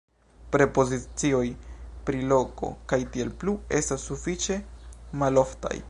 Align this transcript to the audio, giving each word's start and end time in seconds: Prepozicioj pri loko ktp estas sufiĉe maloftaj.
Prepozicioj 0.53 1.43
pri 2.07 2.19
loko 2.33 2.71
ktp 2.95 3.53
estas 3.81 4.11
sufiĉe 4.11 4.63
maloftaj. 5.25 5.75